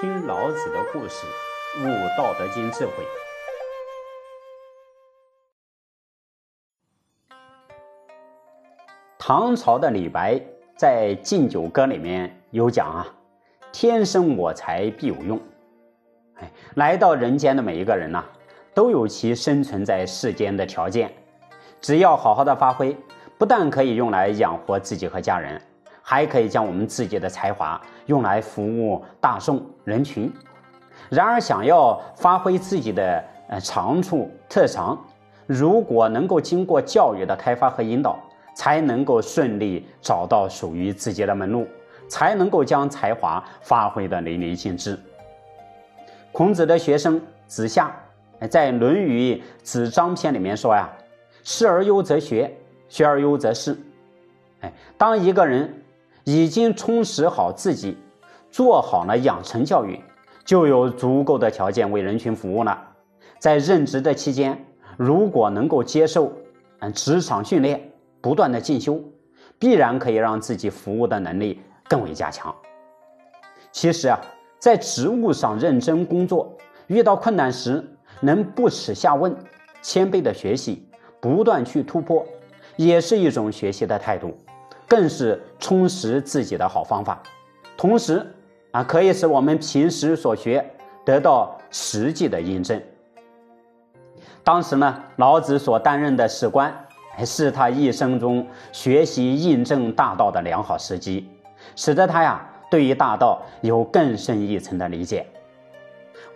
[0.00, 1.26] 听老子的故事，
[1.80, 2.92] 悟《道德经》智慧。
[9.18, 10.40] 唐朝的李白
[10.76, 13.04] 在《敬酒歌》里面有讲啊
[13.74, 15.36] ：“天生我材必有用。”
[16.38, 18.22] 哎，来到人间的每一个人呐，
[18.72, 21.12] 都有其生存在世间的条件，
[21.80, 22.96] 只要好好的发挥，
[23.36, 25.60] 不但可以用来养活自己和家人。
[26.10, 30.32] 还可以将我们自己的才华用来服务大众人群。
[31.10, 34.98] 然而，想要发挥自己的呃长处特长，
[35.46, 38.18] 如果能够经过教育的开发和引导，
[38.54, 41.68] 才能够顺利找到属于自己的门路，
[42.08, 44.98] 才能够将才华发挥的淋漓尽致。
[46.32, 47.94] 孔子的学生子夏
[48.48, 50.88] 在《论语子张篇》里面说呀
[51.44, 52.50] ：“师而优则学，
[52.88, 53.76] 学而优则仕。”
[54.62, 55.70] 哎，当一个人。
[56.28, 57.96] 已经充实好自己，
[58.50, 59.98] 做好了养成教育，
[60.44, 62.78] 就有足够的条件为人群服务了。
[63.38, 64.66] 在任职的期间，
[64.98, 66.30] 如果能够接受
[66.80, 69.02] 嗯职场训练，不断的进修，
[69.58, 72.54] 必然可以让自己服务的能力更为加强。
[73.72, 74.20] 其实啊，
[74.58, 76.54] 在职务上认真工作，
[76.88, 77.82] 遇到困难时
[78.20, 79.34] 能不耻下问，
[79.80, 80.86] 谦卑的学习，
[81.22, 82.22] 不断去突破，
[82.76, 84.36] 也是一种学习的态度。
[84.88, 87.22] 更是充实自己的好方法，
[87.76, 88.26] 同时
[88.70, 90.64] 啊，可以使我们平时所学
[91.04, 92.80] 得到实际的印证。
[94.42, 96.74] 当时呢，老子所担任的史官，
[97.24, 101.28] 是他一生中学习印证大道的良好时机，
[101.76, 105.26] 使得他呀，对于大道有更深一层的理解。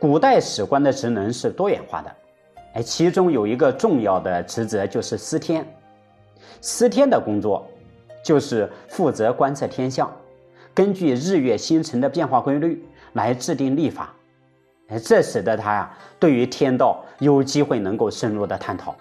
[0.00, 2.16] 古代史官的职能是多元化的，
[2.74, 5.64] 哎，其中有一个重要的职责就是司天，
[6.60, 7.64] 司天的工作。
[8.22, 10.10] 就是负责观测天象，
[10.74, 14.14] 根据日月星辰的变化规律来制定历法，
[14.88, 18.94] 哎，这使得他呀对于天道有机会能够深入的探讨。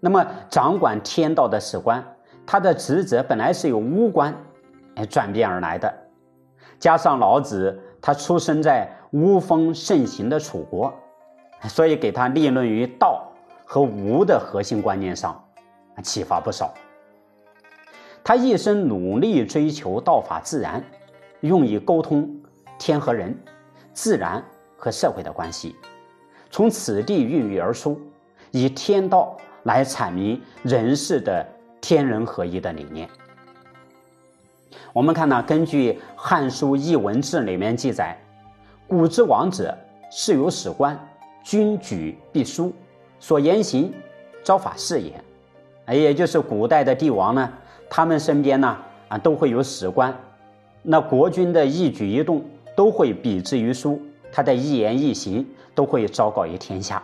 [0.00, 2.04] 那么，掌管天道的史官，
[2.44, 4.34] 他的职责本来是由巫官
[4.96, 5.92] 哎转变而来的，
[6.78, 10.92] 加上老子他出生在巫风盛行的楚国，
[11.68, 13.30] 所以给他立论于道
[13.64, 15.40] 和无的核心观念上
[16.02, 16.72] 启发不少。
[18.24, 20.82] 他一生努力追求道法自然，
[21.40, 22.40] 用以沟通
[22.78, 23.36] 天和人、
[23.92, 24.42] 自然
[24.76, 25.74] 和社会的关系，
[26.50, 28.00] 从此地孕育而出，
[28.52, 31.46] 以天道来阐明人世的
[31.80, 33.08] 天人合一的理念。
[34.92, 38.16] 我们看呢，根据《汉书·艺文志》里面记载，
[38.86, 39.76] 古之王者，
[40.10, 40.98] 是有史官，
[41.42, 42.72] 君举必书，
[43.18, 43.92] 所言行，
[44.44, 45.12] 招法事也。
[45.86, 47.52] 哎，也就是古代的帝王呢。
[47.94, 48.74] 他们身边呢，
[49.08, 50.18] 啊，都会有史官，
[50.80, 52.42] 那国君的一举一动
[52.74, 54.00] 都会笔之于书，
[54.32, 57.02] 他的一言一行都会昭告于天下。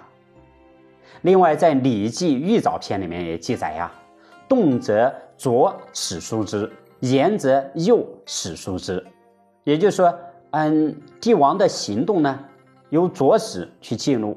[1.20, 3.92] 另外，在《礼记·玉藻篇》里面也记载呀
[4.48, 9.04] ：“动则左史书之，言则右史书之。”
[9.64, 10.18] 也就是说，
[10.52, 12.40] 嗯，帝王的行动呢，
[12.88, 14.34] 由左史去记录；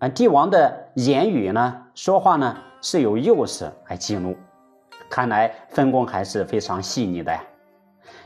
[0.00, 4.36] 啊，帝王的言语呢，说话呢，是由右史来记录。
[5.08, 7.42] 看来分工还是非常细腻的呀。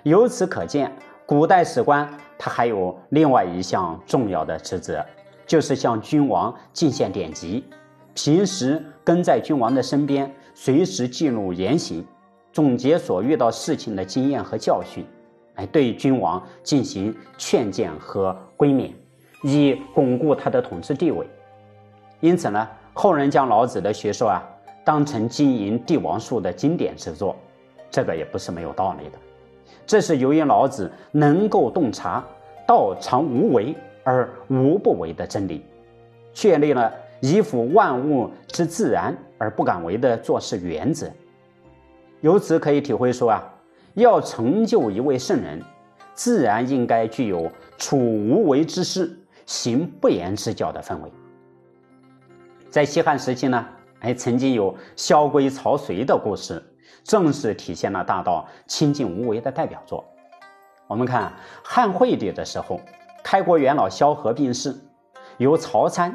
[0.02, 0.90] 由此可见，
[1.24, 5.04] 古代史官他还有另外一项重要的职责，
[5.46, 7.64] 就是向君王进献典籍，
[8.14, 12.04] 平时跟在君王的身边，随时记录言行，
[12.52, 15.06] 总结所遇到事情的经验和教训，
[15.54, 18.92] 来对君王进行劝谏和规勉，
[19.42, 21.24] 以巩固他的统治地位。
[22.20, 24.42] 因此呢，后人将老子的学说啊。
[24.84, 27.36] 当成经营帝王术的经典之作，
[27.90, 29.18] 这个也不是没有道理的。
[29.86, 32.24] 这是由于老子能够洞察
[32.66, 35.64] “道常无为而无不为”的真理，
[36.32, 41.10] 确立了依附万物之自然而不敢为的做事原则。
[42.20, 43.54] 由此可以体会说啊，
[43.94, 45.60] 要成就一位圣人，
[46.14, 51.12] 自然应该具有处无为之事、行不言之教的氛围。
[52.70, 53.64] 在西汉时期呢。
[54.02, 56.60] 哎，曾经有萧规曹随的故事，
[57.04, 60.04] 正是体现了大道清净无为的代表作。
[60.88, 61.32] 我们看
[61.62, 62.80] 汉惠帝的时候，
[63.22, 64.76] 开国元老萧何病逝，
[65.38, 66.12] 由曹参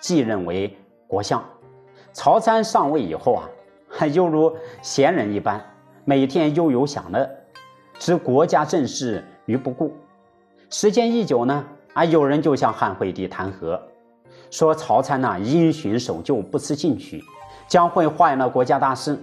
[0.00, 0.76] 继任为
[1.08, 1.44] 国相。
[2.12, 3.34] 曹参上位以后
[3.98, 5.60] 啊， 犹如闲人一般，
[6.04, 7.28] 每天悠游享乐，
[7.98, 9.92] 置国家政事于不顾。
[10.70, 11.64] 时间一久呢，
[11.94, 13.76] 啊，有人就向汉惠帝弹劾。
[14.54, 17.20] 说曹参呐，因循守旧，不思进取，
[17.66, 19.18] 将会坏了国家大事。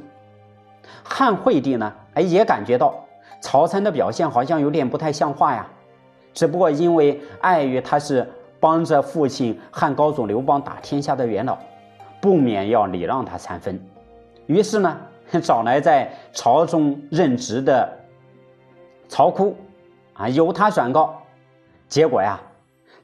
[1.04, 2.94] 汉惠帝呢，哎，也感觉到
[3.40, 5.66] 曹参的表现好像有点不太像话呀，
[6.34, 8.30] 只不过因为碍于他是
[8.60, 11.58] 帮着父亲汉高祖刘邦打天下的元老，
[12.20, 13.82] 不免要礼让他三分，
[14.48, 14.98] 于是呢，
[15.42, 17.90] 找来在朝中任职的
[19.08, 19.56] 曹窟，
[20.12, 21.16] 啊，由他转告。
[21.88, 22.38] 结果呀，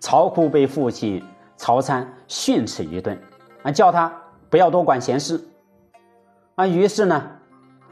[0.01, 1.23] 曹窟被父亲
[1.57, 3.19] 曹参训斥一顿，
[3.63, 4.09] 啊，叫他
[4.49, 5.43] 不要多管闲事。
[6.55, 7.29] 啊，于是呢，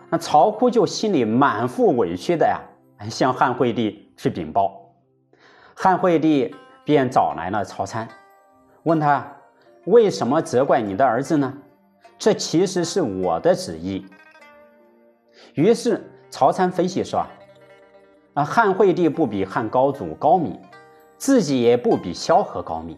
[0.10, 2.62] 那曹窟就心里满腹委屈的呀，
[3.10, 4.94] 向汉惠帝去禀报。
[5.74, 8.08] 汉惠帝便找来了曹参，
[8.84, 9.36] 问他
[9.84, 11.54] 为什么责怪你的儿子呢？
[12.18, 14.06] 这其实是我的旨意。
[15.54, 17.26] 于是曹参分析说
[18.36, 20.58] ：“啊，汉惠帝不比汉高祖高明，
[21.18, 22.98] 自己也不比萧何高明，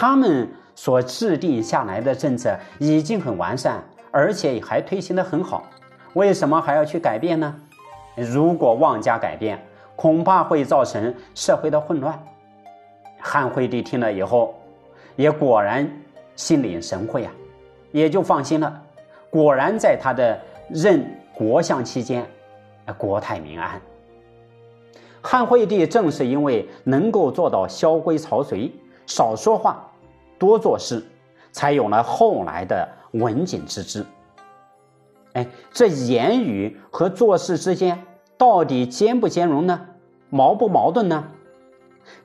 [0.00, 5.62] 他们所制定下来的政策已经很完善，而且还推行的很好，
[6.14, 7.54] 为什么还要去改变呢？
[8.16, 9.62] 如果妄加改变。”
[9.94, 12.18] 恐怕会造成社会的混乱。
[13.18, 14.54] 汉惠帝听了以后，
[15.14, 15.86] 也果然
[16.34, 17.30] 心领神会啊，
[17.92, 18.82] 也就放心了。
[19.28, 21.04] 果然在他的任
[21.34, 22.26] 国相期间，
[22.96, 23.78] 国泰民安。
[25.20, 28.72] 汉惠帝正是因为能够做到萧规曹随，
[29.04, 29.86] 少说话，
[30.40, 31.04] 多做事，
[31.52, 34.04] 才有了后来的文景之治。
[35.34, 38.06] 哎，这言语和做事之间
[38.38, 39.86] 到底兼不兼容呢？
[40.30, 41.28] 矛不矛盾呢？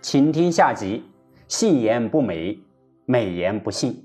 [0.02, 1.04] 请听下集：
[1.50, 2.58] 信言不美，
[3.06, 4.05] 美言不信。